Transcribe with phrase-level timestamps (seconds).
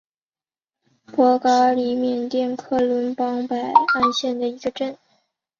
[1.05, 4.97] 博嘎里缅甸克伦邦帕安县的一个镇。